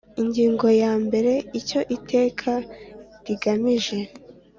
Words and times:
Ingingo 0.21 0.65
ya 0.81 0.93
mbere 1.05 1.33
Icyo 1.59 1.79
iteka 1.97 2.51
rigamije 3.25 3.99